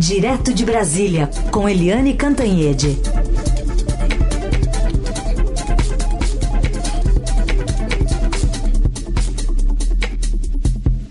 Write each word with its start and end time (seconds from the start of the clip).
Direto 0.00 0.54
de 0.54 0.64
Brasília, 0.64 1.28
com 1.50 1.68
Eliane 1.68 2.14
Cantanhede. 2.14 2.96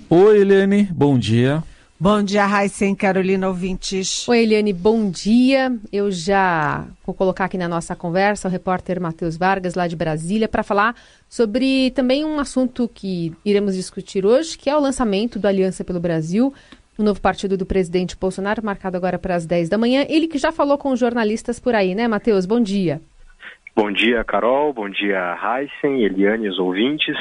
Oi, 0.09 0.39
Eliane, 0.39 0.89
bom 0.91 1.19
dia. 1.19 1.63
Bom 1.99 2.23
dia, 2.23 2.47
Raíssen, 2.47 2.95
Carolina 2.95 3.47
ouvintes. 3.47 4.27
Oi, 4.27 4.39
Eliane, 4.39 4.73
bom 4.73 5.11
dia. 5.11 5.77
Eu 5.91 6.09
já 6.09 6.87
vou 7.05 7.13
colocar 7.13 7.45
aqui 7.45 7.57
na 7.57 7.67
nossa 7.67 7.95
conversa 7.95 8.47
o 8.47 8.51
repórter 8.51 8.99
Matheus 8.99 9.37
Vargas, 9.37 9.75
lá 9.75 9.85
de 9.85 9.97
Brasília, 9.97 10.47
para 10.47 10.63
falar 10.63 10.95
sobre 11.27 11.91
também 11.91 12.25
um 12.25 12.39
assunto 12.39 12.89
que 12.91 13.35
iremos 13.45 13.75
discutir 13.75 14.25
hoje, 14.25 14.57
que 14.57 14.69
é 14.69 14.75
o 14.75 14.79
lançamento 14.79 15.37
do 15.37 15.47
Aliança 15.47 15.83
pelo 15.83 15.99
Brasil, 15.99 16.51
o 16.99 17.03
novo 17.03 17.21
partido 17.21 17.57
do 17.57 17.65
presidente 17.65 18.17
Bolsonaro, 18.19 18.63
marcado 18.63 18.97
agora 18.97 19.17
para 19.17 19.33
as 19.33 19.45
10 19.45 19.69
da 19.69 19.77
manhã. 19.77 20.05
Ele 20.09 20.27
que 20.27 20.37
já 20.37 20.51
falou 20.51 20.77
com 20.77 20.93
jornalistas 20.97 21.57
por 21.57 21.73
aí, 21.73 21.95
né, 21.95 22.09
Matheus? 22.09 22.45
Bom 22.45 22.59
dia. 22.59 22.99
Bom 23.73 23.89
dia, 23.89 24.21
Carol. 24.25 24.73
Bom 24.73 24.89
dia, 24.89 25.37
Heisen, 25.41 26.03
Eliane, 26.03 26.49
os 26.49 26.59
ouvintes. 26.59 27.15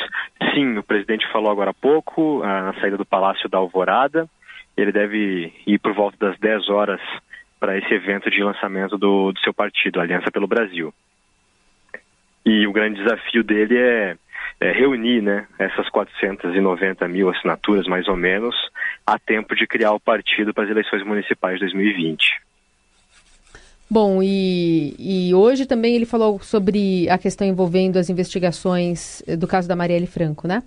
Sim, 0.53 0.77
o 0.79 0.83
presidente 0.83 1.31
falou 1.31 1.53
agora 1.53 1.71
há 1.71 1.75
pouco, 1.75 2.43
ah, 2.43 2.63
na 2.63 2.81
saída 2.81 2.97
do 2.97 3.07
Palácio 3.07 3.49
da 3.49 3.59
Alvorada. 3.59 4.29
Ele 4.77 4.91
deve 4.91 5.53
ir 5.65 5.79
por 5.79 5.95
volta 5.95 6.17
das 6.19 6.37
10 6.41 6.69
horas 6.71 7.01
para 7.61 7.79
esse 7.79 7.95
evento 7.95 8.29
de 8.29 8.43
lançamento 8.43 8.99
do, 8.99 9.31
do 9.31 9.41
seu 9.41 9.55
partido, 9.55 10.01
Aliança 10.01 10.31
pelo 10.33 10.49
Brasil. 10.49 10.93
E 12.45 12.67
o 12.67 12.73
grande 12.73 13.01
desafio 13.01 13.45
dele 13.45 13.79
é 13.79 14.17
é, 14.61 14.73
reunir 14.73 15.23
né, 15.23 15.47
essas 15.59 15.89
490 15.89 17.07
mil 17.09 17.31
assinaturas, 17.31 17.87
mais 17.87 18.09
ou 18.09 18.17
menos, 18.17 18.55
a 19.07 19.19
tempo 19.19 19.55
de 19.55 19.67
criar 19.67 19.93
o 19.93 20.01
partido 20.01 20.53
para 20.53 20.65
as 20.65 20.71
eleições 20.71 21.05
municipais 21.05 21.55
de 21.55 21.61
2020. 21.61 22.41
Bom, 23.91 24.23
e, 24.23 24.95
e 24.99 25.35
hoje 25.35 25.65
também 25.65 25.95
ele 25.95 26.05
falou 26.05 26.39
sobre 26.41 27.09
a 27.09 27.17
questão 27.17 27.47
envolvendo 27.47 27.97
as 27.97 28.11
investigações 28.11 29.23
do 29.39 29.47
caso 29.47 29.67
da 29.67 29.75
Marielle 29.75 30.07
Franco, 30.07 30.47
né? 30.47 30.63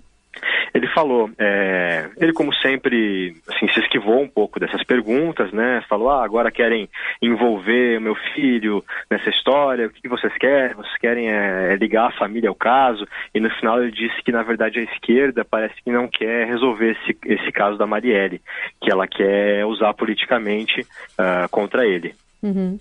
Ele 0.74 0.86
falou, 0.88 1.30
é, 1.38 2.08
ele 2.16 2.32
como 2.32 2.52
sempre, 2.54 3.36
assim, 3.48 3.68
se 3.72 3.80
esquivou 3.80 4.20
um 4.20 4.28
pouco 4.28 4.58
dessas 4.58 4.82
perguntas, 4.84 5.52
né? 5.52 5.82
Falou, 5.88 6.10
ah, 6.10 6.24
agora 6.24 6.50
querem 6.50 6.88
envolver 7.20 7.98
o 7.98 8.00
meu 8.00 8.14
filho 8.34 8.82
nessa 9.10 9.28
história, 9.28 9.86
o 9.86 9.90
que 9.90 10.08
vocês 10.08 10.32
querem? 10.38 10.74
Vocês 10.74 10.96
querem 10.98 11.28
é, 11.28 11.76
ligar 11.76 12.08
a 12.08 12.18
família 12.18 12.48
ao 12.48 12.54
caso? 12.54 13.06
E 13.34 13.40
no 13.40 13.50
final 13.50 13.82
ele 13.82 13.92
disse 13.92 14.22
que, 14.22 14.32
na 14.32 14.42
verdade, 14.42 14.78
a 14.78 14.82
esquerda 14.82 15.44
parece 15.44 15.74
que 15.82 15.90
não 15.90 16.08
quer 16.08 16.46
resolver 16.46 16.92
esse, 16.92 17.16
esse 17.26 17.52
caso 17.52 17.76
da 17.76 17.86
Marielle, 17.86 18.40
que 18.80 18.90
ela 18.90 19.06
quer 19.06 19.66
usar 19.66 19.92
politicamente 19.94 20.80
uh, 20.80 21.48
contra 21.50 21.86
ele. 21.86 22.14
Uhum. 22.42 22.78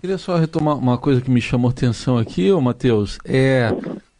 Queria 0.00 0.18
só 0.18 0.36
retomar 0.36 0.76
uma 0.76 0.98
coisa 0.98 1.20
que 1.20 1.30
me 1.30 1.40
chamou 1.40 1.70
atenção 1.70 2.18
aqui, 2.18 2.52
ô 2.52 2.60
Matheus, 2.60 3.18
é 3.24 3.70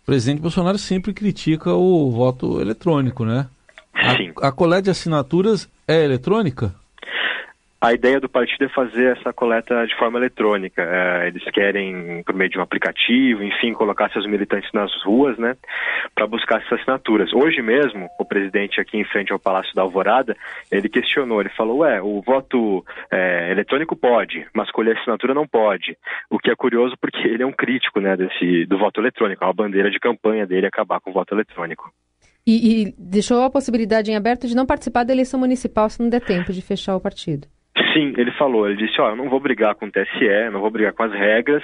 presidente 0.09 0.41
Bolsonaro 0.41 0.79
sempre 0.79 1.13
critica 1.13 1.75
o 1.75 2.11
voto 2.11 2.63
eletrônico, 2.63 3.27
né? 3.27 3.47
Sim. 4.17 4.33
A, 4.41 4.49
a 4.49 4.53
coleta 4.53 4.85
de 4.85 4.91
assinaturas 4.91 5.69
é 5.87 6.03
eletrônica? 6.03 6.75
A 7.81 7.93
ideia 7.93 8.19
do 8.19 8.29
partido 8.29 8.65
é 8.65 8.69
fazer 8.69 9.17
essa 9.17 9.33
coleta 9.33 9.87
de 9.87 9.97
forma 9.97 10.19
eletrônica. 10.19 10.83
É, 10.83 11.29
eles 11.29 11.45
querem, 11.53 12.25
por 12.25 12.35
meio 12.35 12.51
de 12.51 12.59
um 12.59 12.63
aplicativo, 12.63 13.45
enfim, 13.45 13.73
colocar 13.73 14.11
seus 14.11 14.27
militantes 14.27 14.69
nas 14.73 14.91
ruas, 15.05 15.39
né, 15.39 15.57
para 16.13 16.27
buscar 16.27 16.61
essas 16.61 16.81
assinaturas. 16.81 17.33
Hoje 17.33 17.63
mesmo, 17.63 18.09
o 18.19 18.25
presidente 18.25 18.81
aqui 18.81 18.99
em 18.99 19.05
frente 19.05 19.33
ao 19.33 19.39
Palácio 19.39 19.73
da 19.77 19.83
Alvorada, 19.83 20.37
ele 20.73 20.89
questionou, 20.89 21.41
ele 21.41 21.51
falou, 21.51 21.79
ué, 21.79 22.03
o 22.03 22.21
voto 22.21 22.85
é, 23.13 23.53
eletrônico 23.53 23.95
pode, 23.95 24.45
mas 24.53 24.73
colher 24.73 24.99
assinatura 24.99 25.33
não 25.33 25.47
pode. 25.47 25.97
O 26.29 26.37
que 26.37 26.51
é 26.51 26.57
curioso 26.57 26.97
porque 27.01 27.29
ele 27.29 27.45
é 27.45 27.47
um 27.47 27.53
crítico, 27.53 28.01
né, 28.01 28.17
desse, 28.17 28.67
do 28.67 28.77
voto 28.77 29.01
eletrônico, 29.01 29.45
é 29.45 29.47
uma 29.47 29.55
bandeira 29.55 29.89
de 29.89 30.01
campanha 30.01 30.45
dele 30.45 30.67
acabar 30.67 30.99
com 30.99 31.11
o 31.11 31.15
voto 31.15 31.33
eletrônico. 31.33 31.93
E, 32.45 32.89
e 32.89 32.95
deixou 32.99 33.45
a 33.45 33.51
possibilidade 33.51 34.11
em 34.11 34.17
aberto 34.17 34.49
de 34.49 34.57
não 34.57 34.67
participar 34.67 35.05
da 35.05 35.13
eleição 35.13 35.39
municipal 35.39 35.89
se 35.89 36.03
não 36.03 36.09
der 36.09 36.23
tempo 36.23 36.53
de 36.53 36.61
fechar 36.61 36.97
o 36.97 37.01
partido. 37.01 37.47
Sim, 37.93 38.13
ele 38.17 38.31
falou, 38.33 38.69
ele 38.69 38.77
disse, 38.77 39.01
ó, 39.01 39.11
eu 39.11 39.17
não 39.17 39.29
vou 39.29 39.41
brigar 39.41 39.75
com 39.75 39.87
o 39.87 39.91
TSE, 39.91 40.51
não 40.53 40.61
vou 40.61 40.71
brigar 40.71 40.93
com 40.93 41.03
as 41.03 41.13
regras, 41.13 41.63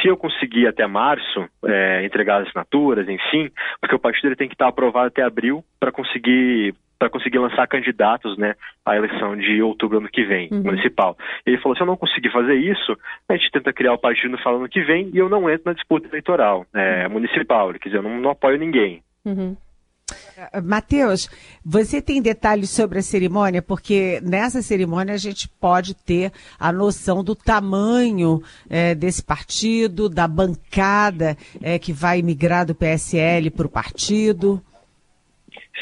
se 0.00 0.08
eu 0.08 0.16
conseguir 0.16 0.66
até 0.66 0.86
março 0.86 1.48
é, 1.64 2.04
entregar 2.04 2.40
as 2.40 2.48
assinaturas, 2.48 3.08
enfim, 3.08 3.50
porque 3.80 3.94
o 3.94 3.98
partido 3.98 4.28
ele 4.28 4.36
tem 4.36 4.48
que 4.48 4.54
estar 4.54 4.68
aprovado 4.68 5.08
até 5.08 5.22
abril 5.22 5.64
para 5.78 5.92
conseguir 5.92 6.74
para 6.96 7.10
conseguir 7.10 7.38
lançar 7.38 7.66
candidatos 7.66 8.38
né, 8.38 8.54
à 8.84 8.96
eleição 8.96 9.36
de 9.36 9.60
outubro 9.60 9.98
ano 9.98 10.08
que 10.08 10.24
vem, 10.24 10.48
uhum. 10.50 10.62
municipal. 10.62 11.16
Ele 11.44 11.58
falou, 11.58 11.76
se 11.76 11.82
eu 11.82 11.86
não 11.86 11.96
conseguir 11.96 12.30
fazer 12.30 12.54
isso, 12.54 12.96
a 13.28 13.36
gente 13.36 13.50
tenta 13.50 13.72
criar 13.72 13.92
o 13.92 13.98
partido 13.98 14.30
no 14.30 14.56
ano 14.56 14.68
que 14.68 14.80
vem 14.80 15.10
e 15.12 15.18
eu 15.18 15.28
não 15.28 15.50
entro 15.50 15.64
na 15.66 15.74
disputa 15.74 16.06
eleitoral 16.08 16.64
é, 16.72 17.06
municipal. 17.08 17.68
Ele 17.68 17.78
quer 17.78 17.88
dizer, 17.90 17.98
eu 17.98 18.02
não, 18.02 18.20
não 18.20 18.30
apoio 18.30 18.58
ninguém. 18.58 19.02
Uhum. 19.24 19.56
Eh, 20.36 20.60
Matheus, 20.60 21.28
você 21.64 22.02
tem 22.02 22.20
detalhes 22.20 22.70
sobre 22.70 22.98
a 22.98 23.02
cerimônia? 23.02 23.62
Porque 23.62 24.20
nessa 24.22 24.62
cerimônia 24.62 25.14
a 25.14 25.18
gente 25.18 25.48
pode 25.60 25.94
ter 25.94 26.32
a 26.58 26.72
noção 26.72 27.22
do 27.24 27.34
tamanho 27.34 28.42
é, 28.68 28.94
desse 28.94 29.24
partido, 29.24 30.08
da 30.08 30.28
bancada 30.28 31.36
é, 31.62 31.78
que 31.78 31.92
vai 31.92 32.22
migrar 32.22 32.66
do 32.66 32.74
PSL 32.74 33.50
para 33.50 33.66
o 33.66 33.70
partido. 33.70 34.62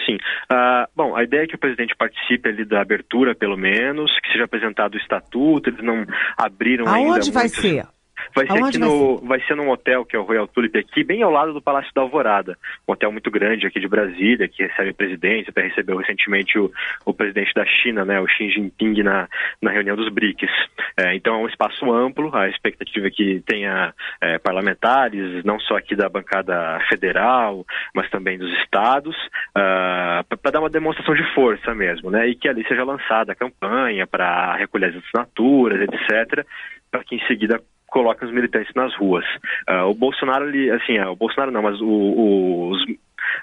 Sim. 0.07 0.17
Uh, 0.51 0.89
bom, 0.97 1.15
a 1.15 1.23
ideia 1.23 1.45
é 1.45 1.47
que 1.47 1.55
o 1.55 1.59
presidente 1.59 1.95
participe 1.97 2.49
ali 2.49 2.65
da 2.65 2.81
abertura, 2.81 3.35
pelo 3.35 3.57
menos, 3.57 4.11
que 4.21 4.33
seja 4.33 4.45
apresentado 4.45 4.95
o 4.95 4.99
estatuto, 4.99 5.71
eles 5.71 5.83
não 5.83 6.05
abriram 6.37 6.87
Aonde 6.87 6.99
ainda. 6.99 7.13
Aonde 7.15 7.31
vai 7.31 7.45
muitos... 7.45 7.61
ser? 7.61 7.87
Vai 8.35 8.47
ser, 8.47 8.53
aqui 8.53 8.79
vai, 8.79 8.89
no, 8.89 9.19
ser? 9.19 9.27
vai 9.27 9.41
ser 9.43 9.57
num 9.57 9.71
hotel 9.71 10.05
que 10.05 10.17
é 10.17 10.19
o 10.19 10.23
Royal 10.23 10.49
Tulip 10.49 10.79
aqui, 10.79 11.05
bem 11.05 11.23
ao 11.23 11.31
lado 11.31 11.53
do 11.53 11.63
Palácio 11.63 11.93
da 11.95 12.03
Alvorada. 12.03 12.57
Um 12.87 12.93
hotel 12.93 13.13
muito 13.13 13.31
grande 13.31 13.67
aqui 13.67 13.81
de 13.81 13.89
Brasília, 13.89 14.49
que 14.49 14.63
recebe 14.63 14.93
presidente, 14.93 15.51
até 15.51 15.63
recebeu 15.63 15.97
recentemente 15.97 16.59
o, 16.59 16.71
o 17.05 17.13
presidente 17.13 17.53
da 17.55 17.65
China, 17.65 18.05
né, 18.05 18.21
o 18.21 18.27
Xi 18.27 18.51
Jinping, 18.51 19.03
na, 19.03 19.29
na 19.61 19.71
reunião 19.71 19.97
dos 19.97 20.09
BRICS. 20.09 20.51
É, 20.99 21.15
então 21.15 21.35
é 21.35 21.39
um 21.39 21.49
espaço 21.49 21.91
amplo, 21.93 22.35
a 22.35 22.49
expectativa 22.49 23.07
é 23.07 23.11
que 23.11 23.43
tenha 23.47 23.95
é, 24.21 24.39
parlamentares, 24.39 25.45
não 25.45 25.59
só 25.61 25.77
aqui 25.77 25.97
da 25.97 26.09
bancada 26.09 26.79
federal, 26.89 27.65
mas 27.95 28.09
também 28.11 28.39
dos 28.39 28.53
estados, 28.59 29.17
uh, 29.57 30.23
ah, 30.23 30.25
para 30.29 30.51
dar 30.51 30.61
uma 30.61 30.71
demonstração 30.71 31.15
de 31.15 31.35
força 31.35 31.75
mesmo, 31.75 32.11
né, 32.11 32.29
e 32.29 32.35
que 32.35 32.49
ali 32.49 32.67
seja 32.67 32.85
lançada 32.85 33.33
a 33.33 33.37
campanha 33.37 34.07
para 34.07 34.57
recolher 34.57 34.87
as 34.87 34.97
assinaturas, 34.97 35.81
etc., 35.81 36.47
para 36.91 37.05
que 37.05 37.15
em 37.17 37.27
seguida 37.27 37.61
coloca 37.93 38.25
os 38.25 38.33
militantes 38.33 38.73
nas 38.75 38.95
ruas. 38.97 39.25
Uh, 39.69 39.85
o 39.91 39.95
Bolsonaro, 39.95 40.49
ele, 40.49 40.71
assim, 40.71 40.99
uh, 40.99 41.11
o 41.11 41.17
Bolsonaro 41.17 41.53
não, 41.53 41.63
mas 41.63 41.81
o, 41.81 41.87
o, 41.87 42.71
os, 42.71 42.83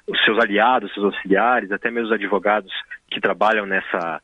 os 0.08 0.26
seus 0.26 0.40
aliados, 0.40 0.92
seus 0.94 1.06
auxiliares, 1.06 1.72
até 1.72 1.92
mesmo 1.92 2.08
os 2.08 2.14
advogados 2.14 2.74
que 3.10 3.22
trabalham 3.22 3.66
nessa 3.66 4.20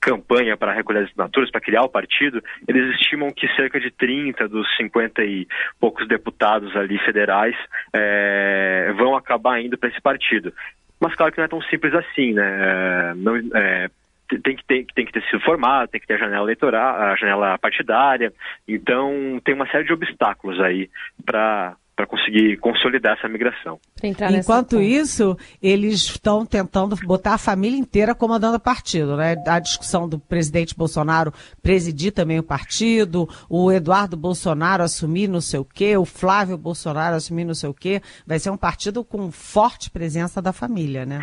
campanha 0.00 0.56
para 0.56 0.72
recolher 0.72 1.00
as 1.00 1.08
assinaturas, 1.10 1.50
para 1.50 1.60
criar 1.60 1.82
o 1.82 1.88
partido, 1.88 2.42
eles 2.66 2.94
estimam 2.94 3.30
que 3.30 3.46
cerca 3.54 3.78
de 3.78 3.90
30 3.90 4.48
dos 4.48 4.66
50 4.76 5.22
e 5.24 5.46
poucos 5.78 6.08
deputados 6.08 6.74
ali 6.76 6.98
federais 6.98 7.56
é, 7.92 8.92
vão 8.96 9.14
acabar 9.14 9.60
indo 9.60 9.76
para 9.76 9.90
esse 9.90 10.00
partido. 10.00 10.52
Mas 10.98 11.14
claro 11.14 11.32
que 11.32 11.38
não 11.38 11.44
é 11.44 11.48
tão 11.48 11.62
simples 11.62 11.94
assim, 11.94 12.32
né? 12.34 12.44
É, 12.44 13.14
não, 13.14 13.36
é, 13.36 13.90
tem 14.38 14.56
que 14.56 14.64
ter, 14.64 14.86
tem 14.94 15.04
que 15.04 15.12
ter 15.12 15.22
sido 15.24 15.40
formado, 15.40 15.88
tem 15.88 16.00
que 16.00 16.06
ter 16.06 16.14
a 16.14 16.18
janela 16.18 16.44
eleitoral, 16.44 16.96
a 16.96 17.16
janela 17.16 17.58
partidária. 17.58 18.32
Então 18.66 19.40
tem 19.44 19.54
uma 19.54 19.68
série 19.70 19.84
de 19.84 19.92
obstáculos 19.92 20.60
aí 20.60 20.88
para 21.24 21.76
para 22.00 22.06
conseguir 22.06 22.56
consolidar 22.56 23.18
essa 23.18 23.28
migração. 23.28 23.78
Enquanto 24.02 24.80
isso, 24.80 25.36
eles 25.62 25.96
estão 25.96 26.46
tentando 26.46 26.96
botar 27.04 27.34
a 27.34 27.38
família 27.38 27.78
inteira 27.78 28.14
comandando 28.14 28.56
o 28.56 28.60
partido, 28.60 29.16
né? 29.18 29.36
A 29.46 29.58
discussão 29.58 30.08
do 30.08 30.18
presidente 30.18 30.74
Bolsonaro 30.74 31.30
presidir 31.62 32.12
também 32.12 32.38
o 32.38 32.42
partido, 32.42 33.28
o 33.50 33.70
Eduardo 33.70 34.16
Bolsonaro 34.16 34.82
assumir 34.82 35.28
não 35.28 35.42
sei 35.42 35.60
o 35.60 35.64
quê, 35.64 35.94
o 35.98 36.06
Flávio 36.06 36.56
Bolsonaro 36.56 37.16
assumir 37.16 37.44
não 37.44 37.54
sei 37.54 37.68
o 37.68 37.74
quê. 37.74 38.00
Vai 38.26 38.38
ser 38.38 38.48
um 38.48 38.56
partido 38.56 39.04
com 39.04 39.30
forte 39.30 39.90
presença 39.90 40.40
da 40.40 40.54
família, 40.54 41.04
né? 41.04 41.22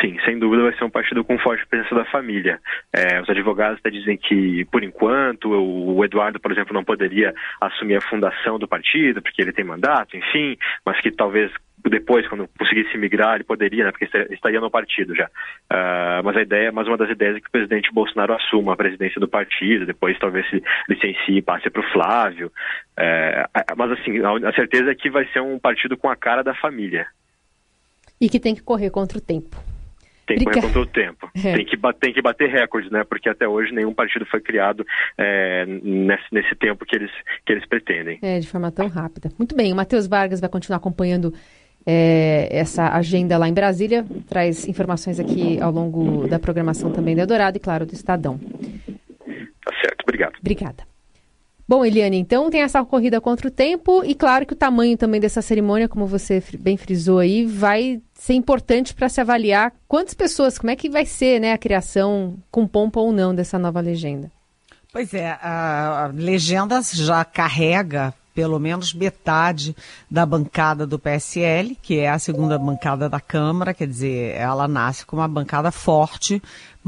Sim, 0.00 0.16
sem 0.24 0.38
dúvida 0.38 0.62
vai 0.62 0.76
ser 0.76 0.84
um 0.84 0.90
partido 0.90 1.24
com 1.24 1.38
forte 1.38 1.66
presença 1.66 1.94
da 1.94 2.04
família. 2.04 2.60
É, 2.92 3.20
os 3.20 3.28
advogados 3.28 3.78
até 3.78 3.90
dizem 3.90 4.16
que, 4.16 4.64
por 4.66 4.82
enquanto, 4.84 5.50
o 5.50 6.04
Eduardo, 6.04 6.38
por 6.38 6.52
exemplo, 6.52 6.72
não 6.72 6.84
poderia 6.84 7.34
assumir 7.60 7.96
a 7.96 8.08
fundação 8.08 8.58
do 8.58 8.68
partido, 8.68 9.20
porque 9.22 9.42
ele 9.42 9.52
tem 9.52 9.64
mandato, 9.64 10.16
enfim, 10.16 10.56
mas 10.84 11.00
que 11.00 11.10
talvez 11.10 11.50
depois, 11.84 12.26
quando 12.28 12.48
conseguisse 12.58 12.96
migrar, 12.98 13.36
ele 13.36 13.44
poderia, 13.44 13.84
né, 13.84 13.92
porque 13.92 14.08
estaria 14.30 14.60
no 14.60 14.70
partido 14.70 15.14
já. 15.14 15.26
Uh, 15.26 16.22
mas 16.24 16.36
a 16.36 16.42
ideia, 16.42 16.72
mais 16.72 16.88
uma 16.88 16.96
das 16.96 17.08
ideias 17.08 17.36
é 17.36 17.40
que 17.40 17.48
o 17.48 17.52
presidente 17.52 17.92
Bolsonaro 17.92 18.34
assuma 18.34 18.72
a 18.72 18.76
presidência 18.76 19.20
do 19.20 19.28
partido, 19.28 19.86
depois 19.86 20.18
talvez 20.18 20.48
se 20.50 20.62
licencie 20.88 21.36
e 21.36 21.42
passe 21.42 21.70
para 21.70 21.80
o 21.80 21.92
Flávio. 21.92 22.48
Uh, 22.98 23.76
mas 23.76 23.92
assim, 23.92 24.18
a 24.44 24.52
certeza 24.52 24.90
é 24.90 24.94
que 24.94 25.08
vai 25.08 25.24
ser 25.32 25.40
um 25.40 25.58
partido 25.58 25.96
com 25.96 26.08
a 26.08 26.16
cara 26.16 26.42
da 26.42 26.54
família. 26.54 27.06
E 28.20 28.28
que 28.28 28.40
tem 28.40 28.54
que 28.54 28.62
correr 28.62 28.90
contra 28.90 29.18
o 29.18 29.20
tempo. 29.20 29.56
Tem 30.28 30.38
que 30.38 30.44
correr 30.44 30.60
contra 30.60 30.80
o 30.80 30.86
tempo. 30.86 31.30
É. 31.34 31.54
Tem, 31.54 31.64
que, 31.64 31.76
tem 32.00 32.12
que 32.12 32.22
bater 32.22 32.48
recordes, 32.50 32.90
né? 32.90 33.02
Porque 33.04 33.28
até 33.28 33.48
hoje 33.48 33.72
nenhum 33.72 33.94
partido 33.94 34.26
foi 34.26 34.40
criado 34.40 34.86
é, 35.16 35.64
nesse, 35.66 36.24
nesse 36.30 36.54
tempo 36.54 36.84
que 36.84 36.94
eles, 36.94 37.10
que 37.46 37.52
eles 37.52 37.66
pretendem. 37.66 38.18
É, 38.22 38.38
de 38.38 38.46
forma 38.46 38.70
tão 38.70 38.88
rápida. 38.88 39.30
Muito 39.38 39.56
bem, 39.56 39.72
o 39.72 39.76
Matheus 39.76 40.06
Vargas 40.06 40.40
vai 40.40 40.48
continuar 40.48 40.76
acompanhando 40.76 41.32
é, 41.86 42.48
essa 42.50 42.94
agenda 42.94 43.38
lá 43.38 43.48
em 43.48 43.54
Brasília, 43.54 44.04
traz 44.28 44.68
informações 44.68 45.18
aqui 45.18 45.60
ao 45.60 45.72
longo 45.72 46.28
da 46.28 46.38
programação 46.38 46.92
também 46.92 47.14
do 47.14 47.20
Eldorado 47.20 47.56
e, 47.56 47.60
claro, 47.60 47.86
do 47.86 47.94
Estadão. 47.94 48.38
Tá 49.64 49.72
certo, 49.80 50.02
obrigado. 50.02 50.34
Obrigada. 50.40 50.87
Bom, 51.68 51.84
Eliane, 51.84 52.16
então 52.16 52.48
tem 52.48 52.62
essa 52.62 52.82
corrida 52.82 53.20
contra 53.20 53.46
o 53.46 53.50
tempo 53.50 54.02
e 54.02 54.14
claro 54.14 54.46
que 54.46 54.54
o 54.54 54.56
tamanho 54.56 54.96
também 54.96 55.20
dessa 55.20 55.42
cerimônia, 55.42 55.86
como 55.86 56.06
você 56.06 56.42
bem 56.58 56.78
frisou 56.78 57.18
aí, 57.18 57.44
vai 57.44 58.00
ser 58.14 58.32
importante 58.32 58.94
para 58.94 59.06
se 59.10 59.20
avaliar 59.20 59.74
quantas 59.86 60.14
pessoas, 60.14 60.58
como 60.58 60.70
é 60.70 60.76
que 60.76 60.88
vai 60.88 61.04
ser 61.04 61.38
né, 61.38 61.52
a 61.52 61.58
criação 61.58 62.38
com 62.50 62.66
pompa 62.66 63.00
ou 63.00 63.12
não 63.12 63.34
dessa 63.34 63.58
nova 63.58 63.80
legenda. 63.80 64.32
Pois 64.90 65.12
é, 65.12 65.38
a, 65.42 66.04
a 66.04 66.06
legenda 66.06 66.80
já 66.80 67.22
carrega 67.22 68.14
pelo 68.38 68.60
menos 68.60 68.94
metade 68.94 69.74
da 70.08 70.24
bancada 70.24 70.86
do 70.86 70.96
PSL, 70.96 71.76
que 71.82 71.98
é 71.98 72.08
a 72.08 72.20
segunda 72.20 72.56
bancada 72.56 73.08
da 73.08 73.20
Câmara, 73.20 73.74
quer 73.74 73.88
dizer, 73.88 74.36
ela 74.36 74.68
nasce 74.68 75.04
com 75.04 75.16
uma 75.16 75.26
bancada 75.26 75.72
forte, 75.72 76.40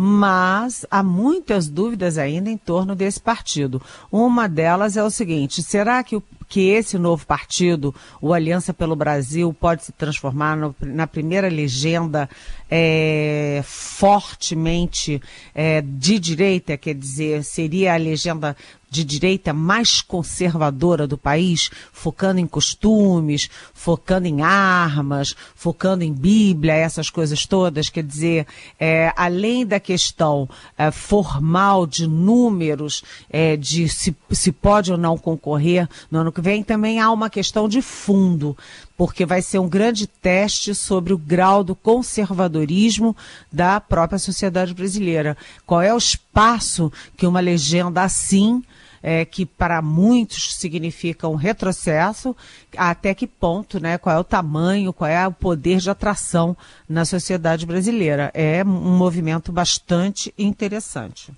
mas 0.02 0.87
há 0.91 1.02
muitas 1.02 1.69
dúvidas 1.69 2.17
ainda 2.17 2.49
em 2.49 2.56
torno 2.56 2.97
desse 2.97 3.20
partido. 3.20 3.82
Uma 4.11 4.49
delas 4.49 4.97
é 4.97 5.05
o 5.05 5.11
seguinte: 5.11 5.62
será 5.62 6.02
que 6.02 6.17
o 6.17 6.23
que 6.49 6.69
esse 6.69 6.99
novo 6.99 7.25
partido, 7.25 7.94
o 8.20 8.32
Aliança 8.32 8.75
pelo 8.75 8.97
Brasil, 8.97 9.55
pode 9.55 9.85
se 9.85 9.93
transformar 9.93 10.56
no, 10.56 10.75
na 10.81 11.06
primeira 11.06 11.49
legenda 11.49 12.29
é, 12.69 13.62
fortemente 13.64 15.23
é, 15.55 15.81
de 15.81 16.19
direita, 16.19 16.76
quer 16.76 16.94
dizer, 16.94 17.44
seria 17.44 17.94
a 17.94 17.97
legenda 17.97 18.56
de 18.91 19.05
direita 19.05 19.52
mais 19.52 20.02
conservadora 20.02 21.06
do 21.06 21.17
país, 21.17 21.70
focando 21.93 22.41
em 22.41 22.47
costumes, 22.47 23.49
focando 23.73 24.26
em 24.26 24.43
armas, 24.43 25.37
focando 25.55 26.02
em 26.02 26.12
Bíblia, 26.12 26.75
essas 26.75 27.08
coisas 27.08 27.47
todas. 27.47 27.88
Quer 27.88 28.02
dizer, 28.02 28.47
é, 28.81 29.12
além 29.17 29.64
da 29.64 29.79
questão 29.90 30.48
é, 30.78 30.92
formal 30.92 31.84
de 31.84 32.06
números, 32.06 33.02
é, 33.28 33.56
de 33.56 33.88
se, 33.88 34.14
se 34.31 34.52
pode 34.52 34.92
ou 34.92 34.96
não 34.96 35.19
concorrer 35.19 35.88
no 36.08 36.20
ano 36.20 36.31
que 36.31 36.40
vem, 36.40 36.62
também 36.62 37.00
há 37.00 37.10
uma 37.10 37.28
questão 37.28 37.69
de 37.69 37.82
fundo 37.82 38.56
porque 38.96 39.26
vai 39.26 39.42
ser 39.42 39.58
um 39.58 39.69
grande 39.69 40.06
teste 40.06 40.75
sobre 40.75 41.12
o 41.12 41.19
grau 41.19 41.64
do 41.64 41.75
conservadorismo 41.75 43.16
da 43.50 43.81
própria 43.81 44.19
sociedade 44.19 44.75
brasileira. 44.75 45.37
Qual 45.66 45.81
é 45.82 45.92
o 45.92 45.98
espaço 45.98 46.92
que 47.16 47.26
uma 47.26 47.40
legenda 47.40 48.02
assim 48.02 48.62
é, 49.02 49.25
que 49.25 49.47
para 49.47 49.81
muitos 49.81 50.55
significa 50.55 51.29
um 51.29 51.35
retrocesso, 51.35 52.37
até 52.76 53.14
que 53.14 53.26
ponto, 53.26 53.81
né? 53.81 53.99
Qual 53.99 54.14
é 54.14 54.19
o 54.19 54.25
tamanho, 54.25 54.93
qual 54.93 55.11
é 55.11 55.26
o 55.26 55.32
poder 55.32 55.79
de 55.79 55.91
atração 55.91 56.56
na 56.88 57.05
sociedade 57.05 57.67
brasileira. 57.67 58.31
É 58.35 58.62
um 58.64 58.97
movimento 58.97 59.52
bastante 59.52 60.35
interessante. 60.38 61.32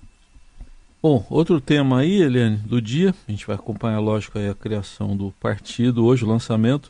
Bom, 1.01 1.25
outro 1.29 1.59
tema 1.59 1.99
aí, 1.99 2.21
Eliane, 2.21 2.57
do 2.57 2.81
dia, 2.81 3.13
a 3.27 3.31
gente 3.31 3.45
vai 3.45 3.57
acompanhar, 3.57 3.99
lógico, 3.99 4.39
a 4.39 4.55
criação 4.55 5.17
do 5.17 5.33
partido 5.39 6.05
hoje, 6.05 6.23
o 6.23 6.27
lançamento, 6.29 6.89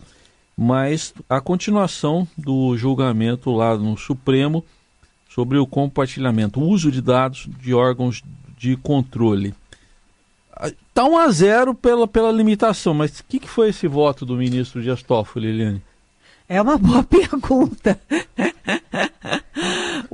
mas 0.55 1.13
a 1.27 1.41
continuação 1.41 2.27
do 2.37 2.77
julgamento 2.77 3.49
lá 3.51 3.75
no 3.75 3.97
Supremo 3.97 4.63
sobre 5.27 5.57
o 5.57 5.65
compartilhamento, 5.65 6.59
o 6.59 6.67
uso 6.67 6.91
de 6.91 7.01
dados 7.01 7.49
de 7.59 7.73
órgãos 7.73 8.21
de 8.55 8.77
controle. 8.77 9.55
Está 10.93 11.05
1 11.05 11.17
a 11.17 11.31
0 11.31 11.73
pela, 11.73 12.07
pela 12.07 12.31
limitação, 12.31 12.93
mas 12.93 13.19
o 13.19 13.23
que, 13.27 13.39
que 13.39 13.49
foi 13.49 13.69
esse 13.69 13.87
voto 13.87 14.27
do 14.27 14.35
ministro 14.35 14.79
Dias 14.79 15.01
Toffoli, 15.01 15.47
Eliane? 15.47 15.81
É 16.47 16.61
uma 16.61 16.77
boa 16.77 17.01
pergunta. 17.09 17.99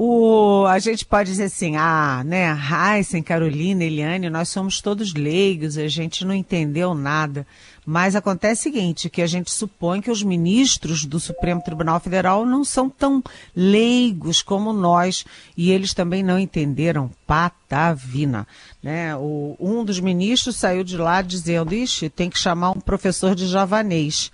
O, 0.01 0.65
a 0.65 0.79
gente 0.79 1.05
pode 1.05 1.29
dizer 1.29 1.43
assim, 1.43 1.75
ah, 1.75 2.23
né, 2.25 2.57
Heisen, 2.57 3.21
Carolina, 3.21 3.83
Eliane, 3.83 4.29
nós 4.29 4.47
somos 4.47 4.79
todos 4.79 5.13
leigos, 5.13 5.77
a 5.77 5.89
gente 5.89 6.23
não 6.23 6.33
entendeu 6.33 6.93
nada. 6.93 7.45
Mas 7.85 8.15
acontece 8.15 8.61
o 8.61 8.63
seguinte, 8.63 9.09
que 9.09 9.21
a 9.21 9.27
gente 9.27 9.51
supõe 9.51 9.99
que 9.99 10.09
os 10.09 10.23
ministros 10.23 11.03
do 11.03 11.19
Supremo 11.19 11.61
Tribunal 11.61 11.99
Federal 11.99 12.45
não 12.45 12.63
são 12.63 12.89
tão 12.89 13.21
leigos 13.53 14.41
como 14.41 14.71
nós 14.71 15.25
e 15.57 15.69
eles 15.69 15.93
também 15.93 16.23
não 16.23 16.39
entenderam 16.39 17.11
patavina. 17.27 18.47
Né? 18.81 19.13
O, 19.17 19.57
um 19.59 19.83
dos 19.83 19.99
ministros 19.99 20.55
saiu 20.55 20.81
de 20.81 20.95
lá 20.95 21.21
dizendo, 21.21 21.75
ixi, 21.75 22.09
tem 22.09 22.29
que 22.29 22.39
chamar 22.39 22.71
um 22.71 22.79
professor 22.79 23.35
de 23.35 23.47
javanês. 23.47 24.31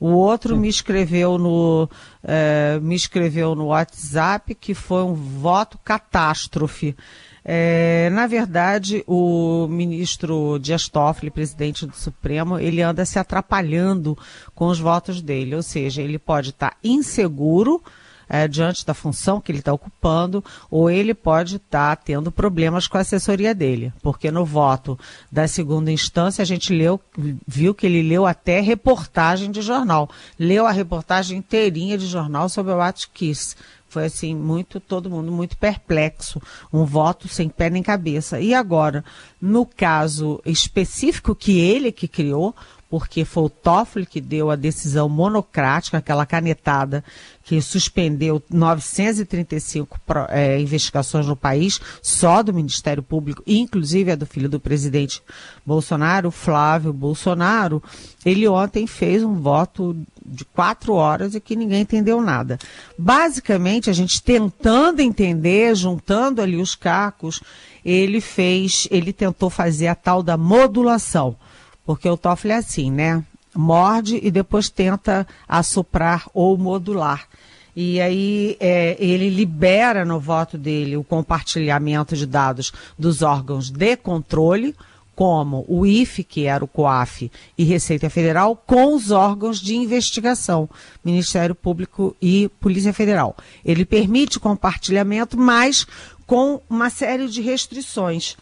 O 0.00 0.08
outro 0.08 0.56
me 0.56 0.68
escreveu 0.68 1.38
no 1.38 1.88
eh, 2.22 2.78
me 2.82 2.94
escreveu 2.94 3.54
no 3.54 3.66
WhatsApp 3.66 4.54
que 4.54 4.74
foi 4.74 5.02
um 5.02 5.14
voto 5.14 5.78
catástrofe. 5.84 6.96
É, 7.44 8.08
na 8.10 8.26
verdade, 8.26 9.04
o 9.06 9.66
ministro 9.68 10.58
Dias 10.58 10.88
Toffoli, 10.88 11.30
presidente 11.30 11.84
do 11.84 11.94
Supremo, 11.94 12.58
ele 12.58 12.80
anda 12.80 13.04
se 13.04 13.18
atrapalhando 13.18 14.16
com 14.54 14.68
os 14.68 14.80
votos 14.80 15.20
dele, 15.20 15.54
ou 15.54 15.62
seja, 15.62 16.00
ele 16.00 16.18
pode 16.18 16.50
estar 16.50 16.74
inseguro 16.82 17.82
é, 18.28 18.46
diante 18.48 18.84
da 18.84 18.94
função 18.94 19.40
que 19.40 19.50
ele 19.50 19.58
está 19.58 19.72
ocupando, 19.72 20.44
ou 20.70 20.90
ele 20.90 21.14
pode 21.14 21.56
estar 21.56 21.96
tendo 21.96 22.30
problemas 22.30 22.86
com 22.86 22.98
a 22.98 23.00
assessoria 23.00 23.54
dele, 23.54 23.92
porque 24.02 24.30
no 24.30 24.44
voto 24.44 24.98
da 25.30 25.46
segunda 25.46 25.90
instância 25.90 26.42
a 26.42 26.46
gente 26.46 26.72
leu, 26.72 27.00
viu 27.46 27.74
que 27.74 27.86
ele 27.86 28.02
leu 28.02 28.26
até 28.26 28.60
reportagem 28.60 29.50
de 29.50 29.62
jornal, 29.62 30.08
leu 30.38 30.66
a 30.66 30.72
reportagem 30.72 31.38
inteirinha 31.38 31.98
de 31.98 32.06
jornal 32.06 32.48
sobre 32.48 32.72
o 32.72 32.78
Kiss 33.12 33.56
foi 33.94 34.06
assim, 34.06 34.34
muito, 34.34 34.80
todo 34.80 35.08
mundo 35.08 35.30
muito 35.30 35.56
perplexo. 35.56 36.42
Um 36.72 36.84
voto 36.84 37.28
sem 37.28 37.48
pé 37.48 37.70
nem 37.70 37.80
cabeça. 37.80 38.40
E 38.40 38.52
agora, 38.52 39.04
no 39.40 39.64
caso 39.64 40.42
específico 40.44 41.32
que 41.32 41.60
ele 41.60 41.92
que 41.92 42.08
criou, 42.08 42.56
porque 42.88 43.24
foi 43.24 43.44
o 43.44 43.48
Toffoli 43.48 44.06
que 44.06 44.20
deu 44.20 44.50
a 44.50 44.56
decisão 44.56 45.08
monocrática, 45.08 45.98
aquela 45.98 46.26
canetada 46.26 47.02
que 47.42 47.60
suspendeu 47.60 48.42
935 48.50 50.00
é, 50.30 50.60
investigações 50.60 51.26
no 51.26 51.36
país, 51.36 51.80
só 52.02 52.42
do 52.42 52.54
Ministério 52.54 53.02
Público, 53.02 53.42
inclusive 53.46 54.12
a 54.12 54.16
do 54.16 54.26
filho 54.26 54.48
do 54.48 54.58
presidente 54.58 55.22
Bolsonaro, 55.64 56.30
Flávio 56.30 56.92
Bolsonaro, 56.92 57.82
ele 58.24 58.48
ontem 58.48 58.86
fez 58.86 59.22
um 59.22 59.34
voto 59.34 59.96
de 60.24 60.44
quatro 60.44 60.94
horas 60.94 61.34
e 61.34 61.40
que 61.40 61.54
ninguém 61.54 61.82
entendeu 61.82 62.20
nada. 62.20 62.58
Basicamente, 62.98 63.90
a 63.90 63.92
gente 63.92 64.22
tentando 64.22 65.00
entender, 65.00 65.74
juntando 65.74 66.40
ali 66.40 66.56
os 66.56 66.74
cacos, 66.74 67.40
ele 67.84 68.20
fez, 68.20 68.88
ele 68.90 69.12
tentou 69.12 69.50
fazer 69.50 69.88
a 69.88 69.94
tal 69.94 70.22
da 70.22 70.36
modulação 70.36 71.36
porque 71.84 72.08
o 72.08 72.16
Toffoli 72.16 72.52
é 72.52 72.56
assim, 72.56 72.90
né? 72.90 73.24
Morde 73.54 74.18
e 74.22 74.30
depois 74.30 74.68
tenta 74.68 75.26
assoprar 75.48 76.28
ou 76.34 76.56
modular. 76.58 77.28
E 77.76 78.00
aí 78.00 78.56
é, 78.60 78.96
ele 79.00 79.28
libera 79.28 80.04
no 80.04 80.20
voto 80.20 80.56
dele 80.56 80.96
o 80.96 81.04
compartilhamento 81.04 82.16
de 82.16 82.26
dados 82.26 82.72
dos 82.98 83.22
órgãos 83.22 83.70
de 83.70 83.96
controle, 83.96 84.74
como 85.14 85.64
o 85.68 85.86
IFE, 85.86 86.24
que 86.24 86.46
era 86.46 86.64
o 86.64 86.68
COAF, 86.68 87.30
e 87.56 87.64
Receita 87.64 88.10
Federal, 88.10 88.56
com 88.56 88.94
os 88.94 89.10
órgãos 89.10 89.60
de 89.60 89.76
investigação, 89.76 90.68
Ministério 91.04 91.54
Público 91.54 92.16
e 92.20 92.48
Polícia 92.60 92.92
Federal. 92.92 93.36
Ele 93.64 93.84
permite 93.84 94.40
compartilhamento, 94.40 95.38
mas 95.38 95.86
com 96.26 96.60
uma 96.68 96.90
série 96.90 97.28
de 97.28 97.40
restrições. 97.40 98.36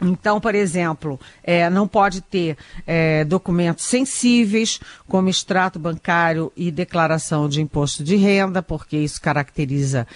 Então, 0.00 0.40
por 0.40 0.54
exemplo, 0.54 1.18
é, 1.42 1.70
não 1.70 1.86
pode 1.86 2.20
ter 2.20 2.56
é, 2.86 3.24
documentos 3.24 3.84
sensíveis, 3.84 4.80
como 5.08 5.28
extrato 5.28 5.78
bancário 5.78 6.52
e 6.56 6.70
declaração 6.70 7.48
de 7.48 7.62
imposto 7.62 8.02
de 8.02 8.16
renda, 8.16 8.62
porque 8.62 8.96
isso 8.96 9.20
caracteriza, 9.20 10.06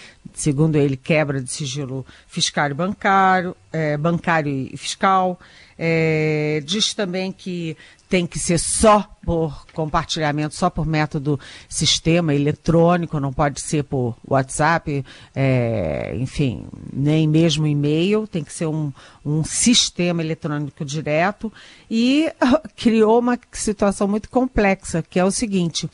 segundo 0.40 0.76
ele, 0.76 0.97
quebra 0.97 1.42
de 1.42 1.50
sigilo 1.50 2.07
fiscal 2.26 2.71
e 2.71 2.75
bancário, 2.75 3.57
é, 3.73 3.97
bancário 3.97 4.52
e 4.52 4.76
fiscal. 4.76 5.38
É, 5.78 6.61
diz 6.64 6.92
também 6.95 7.30
que 7.30 7.76
tem 8.09 8.26
que 8.26 8.38
ser 8.38 8.59
só 8.59 9.07
por 9.23 9.66
compartilhamento, 9.73 10.54
só 10.54 10.71
por 10.71 10.87
método 10.87 11.38
sistema 11.68 12.35
eletrônico, 12.35 13.21
não 13.21 13.33
pode 13.33 13.61
ser 13.61 13.85
por 13.85 14.16
WhatsApp, 14.26 15.04
é, 15.35 16.16
enfim, 16.16 16.66
nem 16.92 17.28
mesmo 17.28 17.66
e-mail, 17.66 18.26
tem 18.26 18.42
que 18.42 18.52
ser 18.52 18.66
um, 18.66 18.92
um 19.25 19.45
sistema 19.45 20.23
eletrônico 20.23 20.85
direto. 20.85 21.52
E 21.90 22.33
criou 22.76 23.18
uma 23.18 23.38
situação 23.52 24.09
muito 24.09 24.30
complexa, 24.30 25.02
que 25.02 25.18
é 25.18 25.25
o 25.25 25.30
seguinte: 25.30 25.88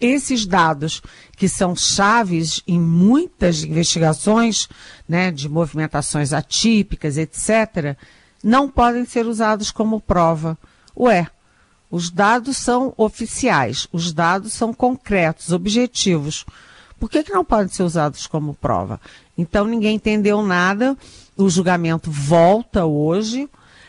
esses 0.00 0.46
dados, 0.46 1.02
que 1.36 1.48
são 1.48 1.74
chaves 1.74 2.62
em 2.66 2.78
muitas 2.78 3.62
investigações, 3.62 4.68
né, 5.08 5.30
de 5.30 5.48
movimentações 5.48 6.32
atípicas, 6.32 7.16
etc., 7.16 7.96
não 8.42 8.68
podem 8.68 9.04
ser 9.04 9.26
usados 9.26 9.70
como 9.70 10.00
prova. 10.00 10.56
Ué, 10.96 11.26
os 11.90 12.10
dados 12.10 12.56
são 12.56 12.92
oficiais, 12.96 13.88
os 13.92 14.12
dados 14.12 14.52
são 14.52 14.72
concretos, 14.72 15.52
objetivos. 15.52 16.44
Por 16.98 17.10
que, 17.10 17.22
que 17.22 17.32
não 17.32 17.44
podem 17.44 17.68
ser 17.68 17.82
usados 17.82 18.26
como 18.26 18.54
prova? 18.54 19.00
Então 19.36 19.66
ninguém 19.66 19.96
entendeu 19.96 20.42
nada. 20.42 20.96
O 21.36 21.48
julgamento 21.48 22.10
volta 22.10 22.86
hoje 22.86 23.48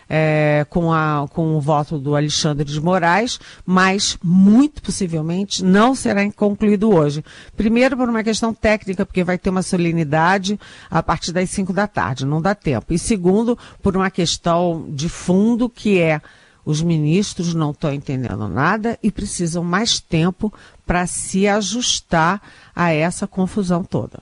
é, 0.10 0.66
com, 0.70 0.92
a, 0.92 1.28
com 1.30 1.56
o 1.56 1.62
voto 1.62 1.98
do 1.98 2.16
Alexandre 2.16 2.66
de 2.66 2.80
Moraes, 2.80 3.40
mas 3.66 4.18
muito 4.24 4.82
possivelmente 4.82 5.64
não 5.64 5.94
será 5.96 6.30
concluído 6.32 6.94
hoje. 6.94 7.24
Primeiro, 7.56 7.98
por 7.98 8.10
uma 8.10 8.24
questão 8.24 8.54
técnica, 8.54 9.06
porque 9.06 9.24
vai 9.24 9.38
ter 9.38 9.50
uma 9.50 9.62
solenidade 9.62 10.60
a 10.90 11.04
partir 11.04 11.32
das 11.32 11.50
5 11.50 11.74
da 11.74 11.88
tarde, 11.88 12.26
não 12.26 12.42
dá 12.42 12.56
tempo. 12.56 12.94
E 12.94 13.00
segundo, 13.00 13.58
por 13.82 13.96
uma 13.96 14.10
questão 14.10 14.86
de 14.90 15.10
fundo, 15.10 15.70
que 15.70 16.00
é 16.00 16.22
os 16.66 16.82
ministros 16.82 17.54
não 17.54 17.72
estão 17.72 17.94
entendendo 17.94 18.46
nada 18.50 19.00
e 19.02 19.10
precisam 19.10 19.64
mais 19.64 20.02
tempo 20.02 20.54
para 20.86 21.08
se 21.08 21.48
ajustar 21.48 22.42
a 22.76 22.92
essa 22.92 23.26
confusão 23.26 23.86
toda. 23.86 24.20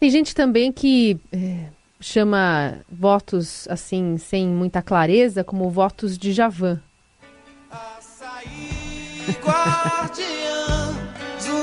Tem 0.00 0.08
gente 0.08 0.34
também 0.34 0.72
que 0.72 1.20
é, 1.30 1.66
chama 2.00 2.78
votos 2.90 3.68
assim 3.68 4.16
sem 4.18 4.48
muita 4.48 4.80
clareza 4.82 5.44
como 5.44 5.68
votos 5.70 6.16
de 6.16 6.32
Javan. 6.32 6.80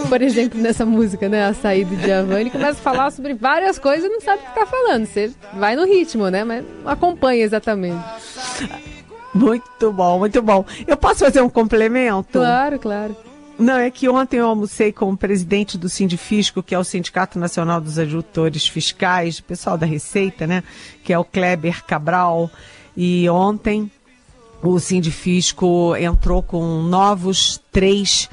Por 0.07 0.21
exemplo, 0.21 0.59
nessa 0.61 0.85
música, 0.85 1.27
né? 1.27 1.45
A 1.47 1.53
saída 1.53 1.95
de 1.95 2.07
Javan, 2.07 2.39
ele 2.39 2.49
começa 2.49 2.79
a 2.79 2.83
falar 2.83 3.11
sobre 3.11 3.33
várias 3.33 3.77
coisas 3.77 4.05
e 4.05 4.09
não 4.09 4.21
sabe 4.21 4.41
o 4.41 4.45
que 4.45 4.59
está 4.59 4.65
falando. 4.65 5.05
Você 5.05 5.33
vai 5.53 5.75
no 5.75 5.85
ritmo, 5.85 6.29
né? 6.29 6.43
Mas 6.43 6.63
não 6.83 6.91
acompanha 6.91 7.43
exatamente. 7.43 8.01
Muito 9.33 9.91
bom, 9.91 10.19
muito 10.19 10.41
bom. 10.41 10.65
Eu 10.87 10.95
posso 10.95 11.19
fazer 11.19 11.41
um 11.41 11.49
complemento? 11.49 12.39
Claro, 12.39 12.79
claro. 12.79 13.15
Não, 13.59 13.77
é 13.77 13.89
que 13.89 14.07
ontem 14.07 14.37
eu 14.37 14.45
almocei 14.45 14.91
com 14.91 15.11
o 15.11 15.17
presidente 15.17 15.79
do 15.79 15.89
Sindifisco, 15.89 16.61
que 16.61 16.75
é 16.75 16.79
o 16.79 16.83
Sindicato 16.83 17.39
Nacional 17.39 17.81
dos 17.81 17.97
Adjutores 17.97 18.67
Fiscais, 18.67 19.39
pessoal 19.39 19.77
da 19.77 19.85
Receita, 19.85 20.45
né? 20.45 20.63
Que 21.03 21.11
é 21.11 21.17
o 21.17 21.25
Kleber 21.25 21.83
Cabral. 21.83 22.51
E 22.95 23.27
ontem 23.29 23.91
o 24.61 24.79
Sindifisco 24.79 25.95
entrou 25.95 26.43
com 26.43 26.83
novos 26.83 27.59
três 27.71 28.29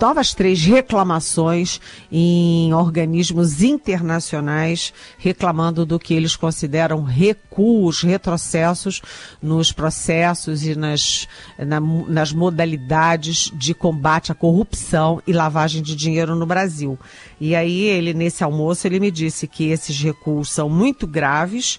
novas 0.00 0.34
três 0.34 0.64
reclamações 0.64 1.80
em 2.10 2.72
organismos 2.72 3.62
internacionais 3.62 4.92
reclamando 5.18 5.84
do 5.84 5.98
que 5.98 6.14
eles 6.14 6.36
consideram 6.36 7.02
recuos, 7.02 8.02
retrocessos 8.02 9.02
nos 9.42 9.72
processos 9.72 10.64
e 10.64 10.74
nas, 10.74 11.26
na, 11.58 11.80
nas 11.80 12.32
modalidades 12.32 13.50
de 13.54 13.74
combate 13.74 14.32
à 14.32 14.34
corrupção 14.34 15.22
e 15.26 15.32
lavagem 15.32 15.82
de 15.82 15.94
dinheiro 15.94 16.34
no 16.34 16.46
Brasil. 16.46 16.98
E 17.40 17.54
aí 17.54 17.82
ele, 17.82 18.14
nesse 18.14 18.44
almoço, 18.44 18.86
ele 18.86 19.00
me 19.00 19.10
disse 19.10 19.46
que 19.46 19.70
esses 19.70 19.98
recuos 20.00 20.50
são 20.50 20.68
muito 20.68 21.06
graves 21.06 21.78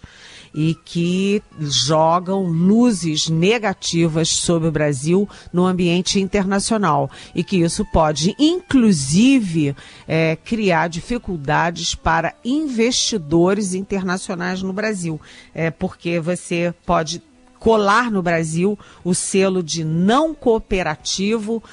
e 0.56 0.74
que 0.74 1.44
jogam 1.60 2.44
luzes 2.44 3.28
negativas 3.28 4.30
sobre 4.30 4.70
o 4.70 4.72
Brasil 4.72 5.28
no 5.52 5.66
ambiente 5.66 6.18
internacional. 6.22 7.12
E 7.36 7.44
que 7.44 7.58
isso 7.58 7.84
pode, 7.92 8.34
inclusive, 8.40 9.76
é, 10.08 10.38
criar 10.38 10.88
dificuldades 10.88 11.94
para 11.94 12.34
investidores 12.46 13.74
internacionais 13.74 14.62
no 14.62 14.72
Brasil, 14.72 15.20
é, 15.54 15.70
porque 15.70 16.22
você 16.22 16.74
pode 16.86 17.22
colar 17.60 18.12
no 18.12 18.22
Brasil 18.22 18.78
o 19.04 19.14
selo 19.14 19.64
de 19.64 19.84
não 19.84 20.36
cooperativo 20.36 21.64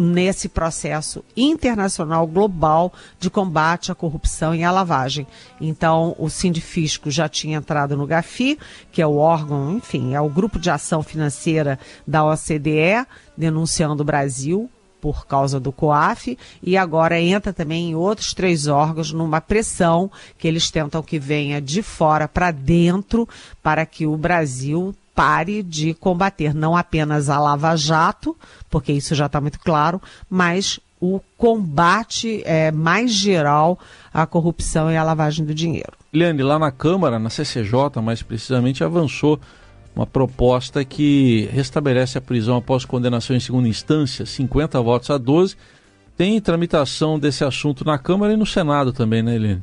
nesse 0.00 0.48
processo 0.48 1.24
internacional 1.36 2.26
global 2.26 2.92
de 3.18 3.30
combate 3.30 3.92
à 3.92 3.94
corrupção 3.94 4.54
e 4.54 4.64
à 4.64 4.70
lavagem. 4.70 5.26
Então, 5.60 6.14
o 6.18 6.28
Sindifisco 6.28 7.10
já 7.10 7.28
tinha 7.28 7.58
entrado 7.58 7.96
no 7.96 8.06
GAFI, 8.06 8.58
que 8.90 9.00
é 9.00 9.06
o 9.06 9.16
órgão, 9.16 9.76
enfim, 9.76 10.14
é 10.14 10.20
o 10.20 10.28
grupo 10.28 10.58
de 10.58 10.70
ação 10.70 11.02
financeira 11.02 11.78
da 12.06 12.24
OCDE, 12.24 13.06
denunciando 13.36 14.02
o 14.02 14.06
Brasil 14.06 14.70
por 15.04 15.26
causa 15.26 15.60
do 15.60 15.70
COAF 15.70 16.38
e 16.62 16.78
agora 16.78 17.20
entra 17.20 17.52
também 17.52 17.90
em 17.90 17.94
outros 17.94 18.32
três 18.32 18.66
órgãos 18.66 19.12
numa 19.12 19.38
pressão 19.38 20.10
que 20.38 20.48
eles 20.48 20.70
tentam 20.70 21.02
que 21.02 21.18
venha 21.18 21.60
de 21.60 21.82
fora 21.82 22.26
para 22.26 22.50
dentro 22.50 23.28
para 23.62 23.84
que 23.84 24.06
o 24.06 24.16
Brasil 24.16 24.94
pare 25.14 25.62
de 25.62 25.94
combater 25.94 26.54
não 26.54 26.76
apenas 26.76 27.30
a 27.30 27.38
Lava 27.38 27.76
Jato, 27.76 28.36
porque 28.68 28.92
isso 28.92 29.14
já 29.14 29.26
está 29.26 29.40
muito 29.40 29.60
claro, 29.60 30.00
mas 30.28 30.80
o 31.00 31.20
combate 31.36 32.42
é, 32.44 32.70
mais 32.72 33.12
geral 33.12 33.78
à 34.12 34.26
corrupção 34.26 34.90
e 34.90 34.96
à 34.96 35.04
lavagem 35.04 35.44
do 35.44 35.54
dinheiro. 35.54 35.92
Eliane, 36.12 36.42
lá 36.42 36.58
na 36.58 36.70
Câmara, 36.70 37.18
na 37.18 37.28
CCJ 37.28 38.00
mais 38.02 38.22
precisamente, 38.22 38.82
avançou 38.82 39.38
uma 39.94 40.06
proposta 40.06 40.84
que 40.84 41.48
restabelece 41.52 42.18
a 42.18 42.20
prisão 42.20 42.56
após 42.56 42.84
condenação 42.84 43.36
em 43.36 43.40
segunda 43.40 43.68
instância, 43.68 44.26
50 44.26 44.80
votos 44.80 45.10
a 45.10 45.18
12. 45.18 45.56
Tem 46.16 46.40
tramitação 46.40 47.18
desse 47.18 47.44
assunto 47.44 47.84
na 47.84 47.98
Câmara 47.98 48.32
e 48.32 48.36
no 48.36 48.46
Senado 48.46 48.92
também, 48.92 49.22
né, 49.22 49.36
Eliane? 49.36 49.62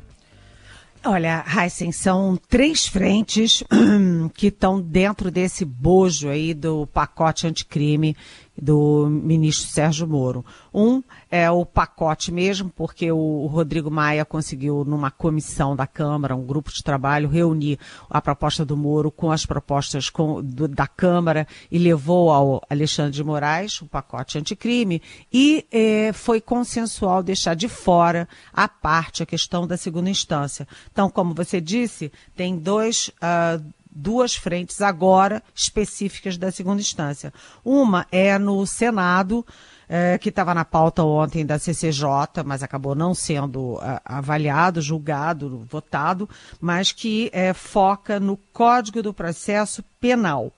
Olha, 1.04 1.44
Heisen, 1.48 1.92
são 1.92 2.38
três 2.48 2.86
frentes 2.86 3.64
que 4.36 4.48
estão 4.48 4.80
dentro 4.80 5.32
desse 5.32 5.66
bojo 5.66 6.30
aí 6.30 6.54
do 6.54 6.86
pacote 6.86 7.48
anticrime 7.48 8.16
do 8.60 9.08
ministro 9.10 9.70
Sérgio 9.70 10.08
Moro. 10.08 10.46
Um 10.74 11.02
é 11.30 11.50
o 11.50 11.66
pacote 11.66 12.32
mesmo, 12.32 12.70
porque 12.70 13.12
o 13.12 13.48
Rodrigo 13.48 13.90
Maia 13.90 14.26
conseguiu, 14.26 14.84
numa 14.86 15.10
comissão 15.10 15.76
da 15.76 15.88
Câmara, 15.88 16.36
um 16.36 16.46
grupo 16.46 16.72
de 16.72 16.84
trabalho, 16.84 17.30
reunir 17.30 17.80
a 18.10 18.22
proposta 18.22 18.66
do 18.66 18.76
Moro 18.76 19.12
com 19.12 19.32
as 19.32 19.46
propostas 19.46 20.10
com, 20.10 20.42
do, 20.42 20.68
da 20.68 20.88
Câmara 20.88 21.48
e 21.72 21.78
levou 21.78 22.32
ao 22.32 22.62
Alexandre 22.70 23.14
de 23.14 23.24
Moraes, 23.24 23.82
o 23.82 23.88
pacote 23.88 24.38
anticrime, 24.38 25.02
e 25.32 25.66
eh, 25.72 26.12
foi 26.14 26.42
consensual 26.42 27.24
deixar 27.24 27.56
de 27.56 27.68
fora 27.68 28.28
a 28.54 28.68
parte, 28.68 29.24
a 29.24 29.26
questão 29.26 29.66
da 29.66 29.78
segunda 29.78 30.10
instância. 30.10 30.68
Então, 30.92 31.10
como 31.10 31.34
você 31.34 31.60
disse, 31.62 32.12
tem 32.36 32.58
dois. 32.58 33.10
Uh, 33.22 33.81
duas 33.92 34.36
frentes 34.36 34.82
agora 34.82 35.44
específicas 35.54 36.38
da 36.38 36.52
segunda 36.52 36.82
instância. 36.82 37.34
Uma 37.64 38.08
é 38.12 38.38
no 38.40 38.66
Senado, 38.66 39.46
é, 39.90 40.18
que 40.18 40.30
estava 40.30 40.54
na 40.54 40.64
pauta 40.64 41.04
ontem 41.04 41.46
da 41.46 41.60
CCJ, 41.60 42.44
mas 42.46 42.64
acabou 42.64 42.96
não 42.96 43.14
sendo 43.14 43.78
a, 43.82 44.02
avaliado, 44.06 44.82
julgado, 44.82 45.68
votado, 45.70 46.30
mas 46.62 46.94
que 46.94 47.30
é, 47.34 47.54
foca 47.54 48.20
no 48.20 48.38
Código 48.54 49.04
do 49.04 49.14
Processo 49.14 49.84
Penal, 50.00 50.54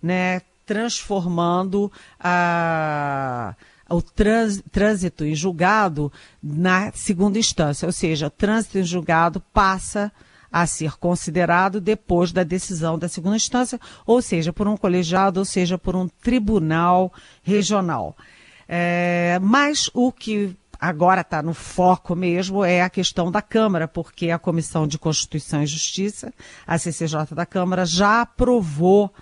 né, 0.00 0.40
transformando 0.64 1.90
a 2.20 3.54
o 3.88 4.02
trânsito 4.02 5.24
em 5.24 5.32
julgado 5.32 6.12
na 6.42 6.90
segunda 6.92 7.38
instância, 7.38 7.86
ou 7.86 7.92
seja, 7.92 8.26
o 8.26 8.30
trânsito 8.30 8.78
em 8.78 8.82
julgado 8.82 9.40
passa 9.52 10.12
a 10.56 10.66
ser 10.66 10.96
considerado 10.96 11.82
depois 11.82 12.32
da 12.32 12.42
decisão 12.42 12.98
da 12.98 13.10
segunda 13.10 13.36
instância, 13.36 13.78
ou 14.06 14.22
seja, 14.22 14.54
por 14.54 14.66
um 14.66 14.74
colegiado, 14.74 15.38
ou 15.38 15.44
seja, 15.44 15.76
por 15.76 15.94
um 15.94 16.08
tribunal 16.08 17.12
regional. 17.42 18.16
É, 18.66 19.38
mas 19.42 19.90
o 19.92 20.10
que 20.10 20.56
agora 20.80 21.20
está 21.20 21.42
no 21.42 21.52
foco 21.52 22.16
mesmo 22.16 22.64
é 22.64 22.80
a 22.80 22.88
questão 22.88 23.30
da 23.30 23.42
Câmara, 23.42 23.86
porque 23.86 24.30
a 24.30 24.38
Comissão 24.38 24.86
de 24.86 24.98
Constituição 24.98 25.62
e 25.62 25.66
Justiça, 25.66 26.32
a 26.66 26.78
CCJ 26.78 27.34
da 27.34 27.44
Câmara, 27.44 27.84
já 27.84 28.22
aprovou 28.22 29.12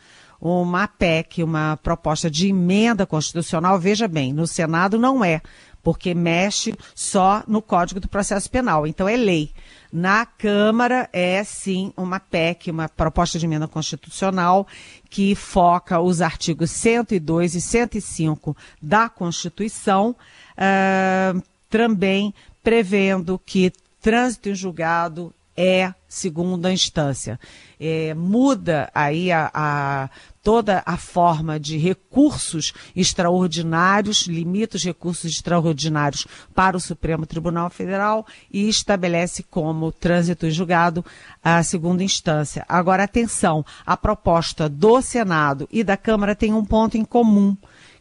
uma 0.41 0.87
PEC, 0.87 1.43
uma 1.43 1.77
proposta 1.83 2.31
de 2.31 2.47
emenda 2.47 3.05
constitucional. 3.07 3.77
Veja 3.81 4.07
bem, 4.07 4.33
no 4.33 4.47
Senado 4.47 5.01
não 5.01 5.25
é, 5.25 5.43
porque 5.85 6.15
mexe 6.15 6.75
só 6.95 7.45
no 7.47 7.61
Código 7.61 8.01
do 8.01 8.09
Processo 8.09 8.51
Penal, 8.51 8.87
então 8.87 9.07
é 9.07 9.17
lei. 9.17 9.53
Na 9.93 10.27
Câmara 10.27 11.09
é 11.13 11.45
sim 11.45 11.93
uma 11.97 12.19
PEC, 12.19 12.71
uma 12.71 12.89
proposta 12.89 13.39
de 13.39 13.47
emenda 13.47 13.69
constitucional, 13.69 14.67
que 15.09 15.37
foca 15.37 16.01
os 16.01 16.21
artigos 16.21 16.73
102 16.73 17.55
e 17.55 17.61
105 17.61 18.57
da 18.83 19.09
Constituição, 19.09 20.17
uh, 20.59 21.43
também 21.71 22.35
prevendo 22.63 23.41
que 23.45 23.71
trânsito 24.01 24.49
em 24.49 24.55
julgado 24.55 25.33
é 25.57 25.95
segunda 26.09 26.73
instância. 26.73 27.39
É, 27.79 28.15
muda 28.15 28.91
aí 28.95 29.31
a, 29.33 29.51
a, 29.53 30.11
toda 30.43 30.83
a 30.87 30.97
forma 30.97 31.59
de 31.59 31.77
recursos 31.77 32.73
extraordinários, 32.95 34.27
limita 34.27 34.77
os 34.77 34.85
recursos 34.85 35.31
extraordinários 35.33 36.27
para 36.55 36.77
o 36.77 36.81
Supremo 36.81 37.27
Tribunal 37.27 37.71
Federal 37.71 38.27
e 38.53 38.69
estabelece 38.69 39.43
como 39.43 39.93
trânsito 39.93 40.51
julgado 40.51 41.05
a 41.43 41.63
segunda 41.63 42.03
instância. 42.03 42.65
Agora, 42.69 43.05
atenção, 43.05 43.65
a 43.85 43.97
proposta 43.97 44.69
do 44.69 45.01
Senado 45.03 45.69
e 45.71 45.83
da 45.83 45.97
Câmara 45.97 46.35
tem 46.35 46.53
um 46.53 46.65
ponto 46.65 46.97
em 46.97 47.05
comum 47.05 47.57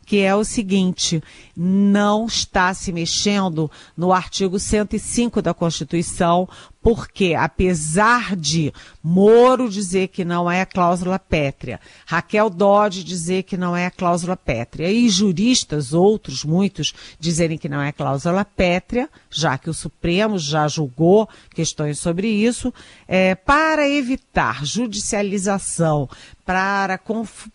que 0.06 0.20
é 0.20 0.36
o 0.36 0.44
seguinte: 0.44 1.22
não 1.56 2.26
está 2.26 2.74
se 2.74 2.92
mexendo 2.92 3.70
no 3.96 4.12
artigo 4.12 4.60
105 4.60 5.42
da 5.42 5.54
Constituição, 5.54 6.48
porque, 6.84 7.34
apesar 7.34 8.36
de 8.36 8.74
Moro 9.02 9.70
dizer 9.70 10.10
que 10.10 10.26
não 10.26 10.52
é 10.52 10.66
cláusula 10.66 11.18
pétrea, 11.18 11.80
Raquel 12.06 12.50
Dodge 12.50 13.06
dizer 13.06 13.44
que 13.44 13.56
não 13.56 13.76
é 13.76 13.90
cláusula 13.90 14.36
pétrea, 14.36 14.92
e 14.92 15.08
juristas, 15.08 15.94
outros, 15.94 16.44
muitos, 16.44 16.94
dizerem 17.18 17.58
que 17.58 17.70
não 17.70 17.82
é 17.82 17.94
cláusula 17.94 18.44
pétrea, 18.44 19.10
já 19.30 19.58
que 19.58 19.70
o 19.70 19.74
Supremo 19.74 20.38
já 20.38 20.68
julgou 20.68 21.30
questões 21.56 22.00
sobre 22.00 22.28
isso, 22.28 22.74
é, 23.08 23.34
para 23.34 23.90
evitar 23.90 24.66
judicialização, 24.66 26.10
para, 26.46 27.00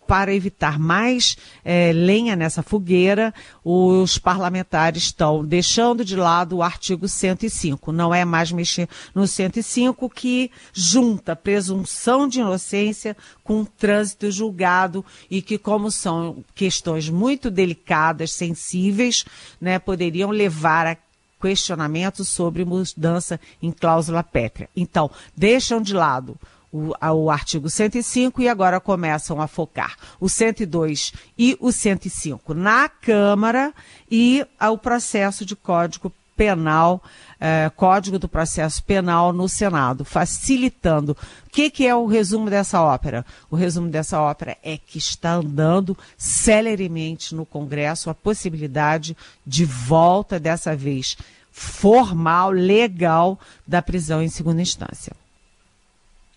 para 0.07 0.33
evitar 0.33 0.79
mais 0.79 1.37
é, 1.63 1.91
lenha 1.93 2.35
nessa 2.35 2.63
fogueira, 2.63 3.33
os 3.63 4.17
parlamentares 4.17 5.03
estão 5.03 5.45
deixando 5.45 6.03
de 6.03 6.15
lado 6.15 6.57
o 6.57 6.63
artigo 6.63 7.07
105. 7.07 7.91
Não 7.91 8.13
é 8.13 8.25
mais 8.25 8.51
mexer 8.51 8.89
no 9.19 9.27
105 9.27 10.09
que 10.09 10.49
junta 10.71 11.35
presunção 11.35 12.25
de 12.25 12.39
inocência 12.39 13.17
com 13.43 13.65
trânsito 13.65 14.31
julgado 14.31 15.03
e 15.29 15.41
que, 15.41 15.57
como 15.57 15.91
são 15.91 16.43
questões 16.55 17.09
muito 17.09 17.51
delicadas, 17.51 18.31
sensíveis, 18.31 19.25
né, 19.59 19.77
poderiam 19.77 20.31
levar 20.31 20.87
a 20.87 20.97
questionamentos 21.41 22.29
sobre 22.29 22.63
mudança 22.63 23.39
em 23.61 23.71
cláusula 23.71 24.23
pétrea. 24.23 24.69
Então, 24.73 25.11
deixam 25.35 25.81
de 25.81 25.93
lado 25.93 26.37
o, 26.71 26.93
o 27.13 27.29
artigo 27.29 27.69
105 27.69 28.41
e 28.41 28.47
agora 28.47 28.79
começam 28.79 29.41
a 29.41 29.47
focar 29.47 29.97
o 30.17 30.29
102 30.29 31.11
e 31.37 31.57
o 31.59 31.73
105 31.73 32.53
na 32.53 32.87
Câmara 32.87 33.73
e 34.09 34.45
o 34.61 34.77
processo 34.77 35.45
de 35.45 35.57
Código 35.57 36.09
Penal, 36.39 37.03
eh, 37.37 37.69
Código 37.75 38.17
do 38.17 38.29
Processo 38.29 38.81
Penal 38.85 39.33
no 39.33 39.49
Senado, 39.49 40.05
facilitando. 40.05 41.11
O 41.45 41.49
que, 41.51 41.69
que 41.69 41.85
é 41.85 41.93
o 41.93 42.05
resumo 42.05 42.49
dessa 42.49 42.81
ópera? 42.81 43.25
O 43.51 43.57
resumo 43.57 43.89
dessa 43.89 44.21
ópera 44.21 44.57
é 44.63 44.77
que 44.77 44.97
está 44.97 45.33
andando 45.33 45.97
celeremente 46.17 47.35
no 47.35 47.45
Congresso 47.45 48.09
a 48.09 48.13
possibilidade 48.13 49.17
de 49.45 49.65
volta, 49.65 50.39
dessa 50.39 50.73
vez 50.73 51.17
formal, 51.51 52.51
legal, 52.51 53.37
da 53.67 53.81
prisão 53.81 54.23
em 54.23 54.29
segunda 54.29 54.61
instância. 54.61 55.11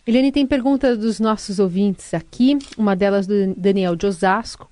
Eliane, 0.05 0.33
tem 0.33 0.45
pergunta 0.45 0.97
dos 0.97 1.21
nossos 1.21 1.61
ouvintes 1.61 2.13
aqui, 2.13 2.59
uma 2.77 2.97
delas 2.97 3.25
do 3.25 3.55
Daniel 3.55 3.95
de 3.95 4.05
Osasco. 4.05 4.72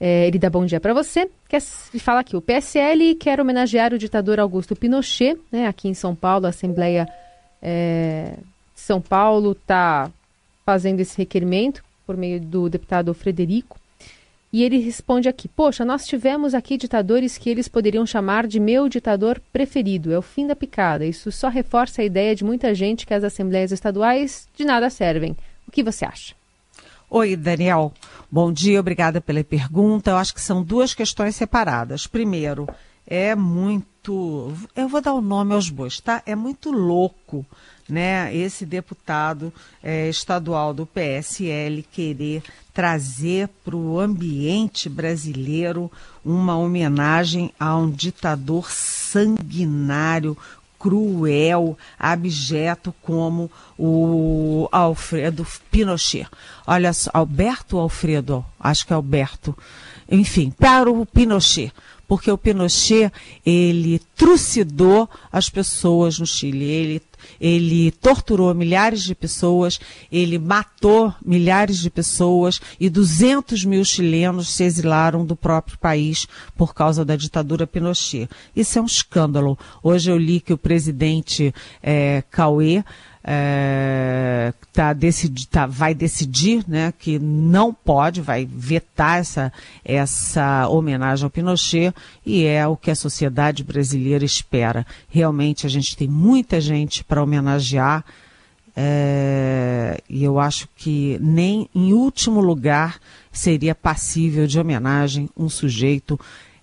É, 0.00 0.26
ele 0.26 0.38
dá 0.38 0.48
bom 0.48 0.64
dia 0.64 0.80
para 0.80 0.94
você. 0.94 1.28
Quer, 1.48 1.60
fala 1.60 2.20
aqui, 2.20 2.36
o 2.36 2.40
PSL 2.40 3.14
quer 3.16 3.40
homenagear 3.40 3.92
o 3.92 3.98
ditador 3.98 4.38
Augusto 4.38 4.76
Pinochet, 4.76 5.38
né, 5.50 5.66
aqui 5.66 5.88
em 5.88 5.94
São 5.94 6.14
Paulo, 6.14 6.46
a 6.46 6.50
Assembleia 6.50 7.08
é, 7.60 8.34
de 8.74 8.80
São 8.80 9.00
Paulo 9.00 9.52
está 9.52 10.10
fazendo 10.64 11.00
esse 11.00 11.16
requerimento 11.16 11.82
por 12.06 12.16
meio 12.16 12.40
do 12.40 12.68
deputado 12.68 13.12
Frederico. 13.12 13.78
E 14.52 14.62
ele 14.62 14.78
responde 14.78 15.28
aqui: 15.28 15.46
Poxa, 15.46 15.84
nós 15.84 16.06
tivemos 16.06 16.54
aqui 16.54 16.78
ditadores 16.78 17.36
que 17.36 17.50
eles 17.50 17.68
poderiam 17.68 18.06
chamar 18.06 18.46
de 18.46 18.58
meu 18.58 18.88
ditador 18.88 19.40
preferido. 19.52 20.12
É 20.12 20.18
o 20.18 20.22
fim 20.22 20.46
da 20.46 20.56
picada. 20.56 21.04
Isso 21.04 21.30
só 21.30 21.48
reforça 21.48 22.00
a 22.00 22.04
ideia 22.04 22.34
de 22.34 22.44
muita 22.44 22.74
gente 22.74 23.06
que 23.06 23.12
as 23.12 23.24
assembleias 23.24 23.72
estaduais 23.72 24.48
de 24.56 24.64
nada 24.64 24.88
servem. 24.88 25.36
O 25.66 25.70
que 25.70 25.82
você 25.82 26.04
acha? 26.06 26.37
Oi, 27.10 27.36
Daniel. 27.36 27.90
Bom 28.30 28.52
dia, 28.52 28.78
obrigada 28.78 29.18
pela 29.18 29.42
pergunta. 29.42 30.10
Eu 30.10 30.16
acho 30.18 30.34
que 30.34 30.42
são 30.42 30.62
duas 30.62 30.92
questões 30.92 31.34
separadas. 31.36 32.06
Primeiro, 32.06 32.68
é 33.06 33.34
muito. 33.34 34.52
Eu 34.76 34.88
vou 34.88 35.00
dar 35.00 35.14
o 35.14 35.22
nome 35.22 35.54
aos 35.54 35.70
bois, 35.70 36.00
tá? 36.00 36.22
É 36.26 36.36
muito 36.36 36.70
louco 36.70 37.46
né, 37.88 38.34
esse 38.36 38.66
deputado 38.66 39.50
é, 39.82 40.06
estadual 40.10 40.74
do 40.74 40.84
PSL 40.84 41.82
querer 41.90 42.42
trazer 42.74 43.48
para 43.64 43.74
o 43.74 43.98
ambiente 43.98 44.90
brasileiro 44.90 45.90
uma 46.22 46.58
homenagem 46.58 47.50
a 47.58 47.74
um 47.74 47.90
ditador 47.90 48.70
sanguinário, 48.70 50.36
cruel, 50.78 51.76
abjeto 51.98 52.94
como 53.02 53.50
o 53.78 54.68
Alfredo 54.70 55.46
Pinochet. 55.70 56.28
Olha 56.66 56.92
só, 56.92 57.10
Alberto 57.12 57.78
Alfredo, 57.78 58.44
acho 58.58 58.86
que 58.86 58.92
é 58.92 58.96
Alberto. 58.96 59.56
Enfim, 60.10 60.50
para 60.50 60.90
o 60.90 61.04
Pinochet 61.04 61.72
porque 62.08 62.30
o 62.30 62.38
Pinochet 62.38 63.12
ele 63.44 64.00
trucidou 64.16 65.08
as 65.30 65.50
pessoas 65.50 66.18
no 66.18 66.26
Chile, 66.26 66.64
ele 66.64 67.02
ele 67.40 67.90
torturou 67.90 68.54
milhares 68.54 69.02
de 69.02 69.14
pessoas, 69.14 69.80
ele 70.10 70.38
matou 70.38 71.14
milhares 71.24 71.78
de 71.78 71.90
pessoas 71.90 72.60
e 72.78 72.88
200 72.88 73.64
mil 73.64 73.84
chilenos 73.84 74.54
se 74.54 74.64
exilaram 74.64 75.24
do 75.24 75.36
próprio 75.36 75.78
país 75.78 76.26
por 76.56 76.74
causa 76.74 77.04
da 77.04 77.16
ditadura 77.16 77.66
Pinochet. 77.66 78.28
Isso 78.54 78.78
é 78.78 78.82
um 78.82 78.86
escândalo. 78.86 79.58
Hoje 79.82 80.10
eu 80.10 80.16
li 80.16 80.40
que 80.40 80.52
o 80.52 80.58
presidente 80.58 81.54
é, 81.82 82.22
Cauê 82.30 82.84
é, 83.30 84.54
tá 84.72 84.94
decidi, 84.94 85.46
tá, 85.46 85.66
vai 85.66 85.92
decidir 85.94 86.64
né, 86.66 86.94
que 86.98 87.18
não 87.18 87.74
pode, 87.74 88.22
vai 88.22 88.48
vetar 88.50 89.18
essa, 89.18 89.52
essa 89.84 90.66
homenagem 90.66 91.24
ao 91.24 91.30
Pinochet 91.30 91.92
e 92.24 92.46
é 92.46 92.66
o 92.66 92.74
que 92.74 92.90
a 92.90 92.94
sociedade 92.94 93.62
brasileira 93.62 94.24
espera. 94.24 94.86
Realmente 95.10 95.66
a 95.66 95.68
gente 95.68 95.94
tem 95.94 96.08
muita 96.08 96.58
gente 96.58 97.04
para 97.04 97.22
homenagear 97.22 98.02
é, 98.74 100.00
e 100.08 100.24
eu 100.24 100.38
acho 100.38 100.66
que 100.74 101.18
nem 101.20 101.68
em 101.74 101.92
último 101.92 102.40
lugar 102.40 102.98
seria 103.30 103.74
passível 103.74 104.46
de 104.46 104.58
homenagem 104.58 105.28
um 105.36 105.50
sujeito 105.50 106.18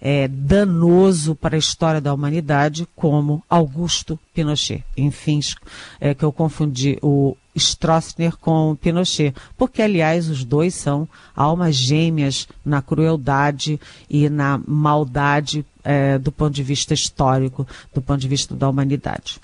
é, 0.08 0.28
danoso 0.28 1.34
para 1.34 1.56
a 1.56 1.58
história 1.58 2.00
da 2.00 2.14
humanidade, 2.14 2.88
como 2.96 3.44
Augusto 3.50 4.20
Pinochet. 4.36 4.84
Enfim, 4.96 5.40
é 6.00 6.14
que 6.14 6.24
eu 6.24 6.32
confundi 6.32 7.00
o 7.02 7.36
Stroessner 7.56 8.38
com 8.38 8.76
Pinochet, 8.76 9.34
porque, 9.58 9.82
aliás, 9.82 10.30
os 10.30 10.46
dois 10.46 10.76
são 10.76 11.10
almas 11.36 11.76
gêmeas 11.76 12.48
na 12.64 12.84
crueldade 12.84 13.80
e 14.08 14.30
na 14.30 14.62
maldade 14.68 15.66
é, 15.84 16.20
do 16.20 16.32
ponto 16.32 16.54
de 16.54 16.62
vista 16.62 16.94
histórico, 16.94 17.68
do 17.92 18.00
ponto 18.00 18.20
de 18.20 18.28
vista 18.28 18.54
da 18.54 18.70
humanidade. 18.70 19.40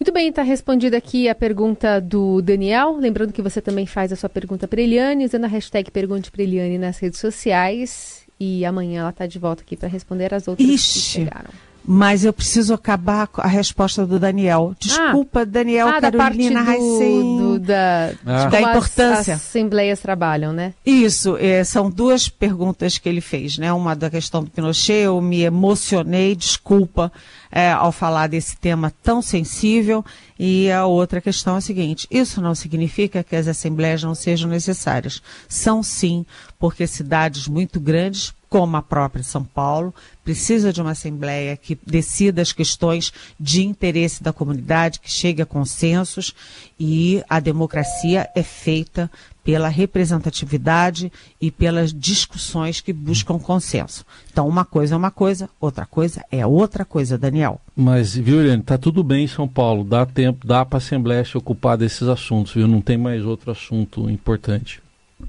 Muito 0.00 0.12
bem, 0.12 0.30
está 0.30 0.42
respondida 0.42 0.96
aqui 0.96 1.28
a 1.28 1.34
pergunta 1.36 2.00
do 2.00 2.42
Daniel. 2.42 2.96
Lembrando 2.96 3.32
que 3.32 3.40
você 3.40 3.60
também 3.60 3.86
faz 3.86 4.12
a 4.12 4.16
sua 4.16 4.28
pergunta 4.28 4.66
para 4.66 4.80
Eliane, 4.80 5.24
usando 5.24 5.44
a 5.44 5.48
hashtag 5.48 5.92
Pergunte 5.92 6.28
para 6.28 6.42
Eliane 6.42 6.76
nas 6.76 6.98
redes 6.98 7.20
sociais. 7.20 8.22
E 8.44 8.64
amanhã 8.64 9.02
ela 9.02 9.10
está 9.10 9.24
de 9.24 9.38
volta 9.38 9.62
aqui 9.62 9.76
para 9.76 9.88
responder 9.88 10.34
as 10.34 10.48
outras 10.48 10.68
Ixi. 10.68 10.92
que 10.94 10.98
chegaram. 10.98 11.50
Mas 11.84 12.24
eu 12.24 12.32
preciso 12.32 12.74
acabar 12.74 13.26
com 13.26 13.40
a 13.40 13.46
resposta 13.46 14.06
do 14.06 14.18
Daniel. 14.18 14.74
Desculpa, 14.78 15.40
ah. 15.40 15.44
Daniel, 15.44 15.88
ah, 15.88 16.00
Carolina, 16.00 16.64
da 16.64 16.72
do, 16.76 17.38
do, 17.38 17.58
da, 17.58 18.12
ah. 18.24 18.46
da 18.46 18.60
importância. 18.60 19.34
As, 19.34 19.40
as 19.40 19.48
assembleias 19.48 20.00
trabalham, 20.00 20.52
né? 20.52 20.74
Isso, 20.86 21.36
é, 21.38 21.64
são 21.64 21.90
duas 21.90 22.28
perguntas 22.28 22.98
que 22.98 23.08
ele 23.08 23.20
fez, 23.20 23.58
né? 23.58 23.72
Uma 23.72 23.96
da 23.96 24.08
questão 24.08 24.44
do 24.44 24.50
Pinochet, 24.50 25.04
eu 25.04 25.20
me 25.20 25.42
emocionei, 25.42 26.36
desculpa, 26.36 27.10
é, 27.50 27.72
ao 27.72 27.90
falar 27.90 28.28
desse 28.28 28.56
tema 28.56 28.92
tão 29.02 29.20
sensível. 29.20 30.04
E 30.38 30.70
a 30.70 30.86
outra 30.86 31.20
questão 31.20 31.56
é 31.56 31.58
a 31.58 31.60
seguinte: 31.60 32.06
isso 32.10 32.40
não 32.40 32.54
significa 32.54 33.22
que 33.22 33.36
as 33.36 33.48
assembleias 33.48 34.02
não 34.02 34.14
sejam 34.14 34.48
necessárias. 34.48 35.22
São 35.48 35.82
sim, 35.82 36.24
porque 36.58 36.86
cidades 36.86 37.48
muito 37.48 37.80
grandes 37.80 38.32
como 38.52 38.76
a 38.76 38.82
própria 38.82 39.24
São 39.24 39.42
Paulo, 39.42 39.94
precisa 40.22 40.74
de 40.74 40.82
uma 40.82 40.90
Assembleia 40.90 41.56
que 41.56 41.78
decida 41.86 42.42
as 42.42 42.52
questões 42.52 43.10
de 43.40 43.64
interesse 43.64 44.22
da 44.22 44.30
comunidade, 44.30 45.00
que 45.00 45.10
chegue 45.10 45.40
a 45.40 45.46
consensos 45.46 46.34
e 46.78 47.24
a 47.30 47.40
democracia 47.40 48.28
é 48.34 48.42
feita 48.42 49.10
pela 49.42 49.68
representatividade 49.68 51.10
e 51.40 51.50
pelas 51.50 51.94
discussões 51.94 52.82
que 52.82 52.92
buscam 52.92 53.38
consenso. 53.38 54.04
Então, 54.30 54.46
uma 54.46 54.66
coisa 54.66 54.96
é 54.96 54.98
uma 54.98 55.10
coisa, 55.10 55.48
outra 55.58 55.86
coisa 55.86 56.22
é 56.30 56.46
outra 56.46 56.84
coisa, 56.84 57.16
Daniel. 57.16 57.58
Mas, 57.74 58.14
viu, 58.14 58.38
Helene, 58.38 58.62
tá 58.62 58.76
tudo 58.76 59.02
bem 59.02 59.24
em 59.24 59.28
São 59.28 59.48
Paulo, 59.48 59.82
dá 59.82 60.04
tempo, 60.04 60.46
dá 60.46 60.62
para 60.62 60.76
a 60.76 60.78
Assembleia 60.78 61.24
se 61.24 61.38
ocupar 61.38 61.78
desses 61.78 62.06
assuntos, 62.06 62.52
viu? 62.52 62.68
Não 62.68 62.82
tem 62.82 62.98
mais 62.98 63.24
outro 63.24 63.50
assunto 63.50 64.10
importante. 64.10 64.81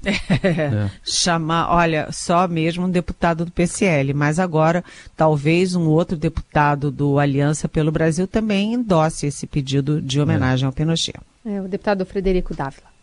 É. 0.04 0.88
Chamar, 1.04 1.70
olha, 1.70 2.08
só 2.10 2.46
mesmo 2.48 2.86
um 2.86 2.90
deputado 2.90 3.44
do 3.44 3.50
PCL, 3.50 4.14
mas 4.14 4.38
agora 4.38 4.84
talvez 5.16 5.74
um 5.74 5.86
outro 5.86 6.16
deputado 6.16 6.90
do 6.90 7.18
Aliança 7.18 7.68
pelo 7.68 7.92
Brasil 7.92 8.26
também 8.26 8.74
endosse 8.74 9.26
esse 9.26 9.46
pedido 9.46 10.00
de 10.00 10.20
homenagem 10.20 10.64
é. 10.64 10.66
ao 10.66 10.72
Pinochet. 10.72 11.18
É, 11.44 11.60
o 11.60 11.68
deputado 11.68 12.06
Frederico 12.06 12.54
Dávila. 12.54 12.94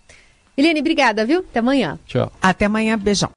Eliane, 0.58 0.80
obrigada, 0.80 1.26
viu? 1.26 1.40
Até 1.40 1.60
amanhã. 1.60 1.98
Tchau. 2.06 2.32
Até 2.42 2.66
amanhã, 2.66 2.98
beijão. 2.98 3.30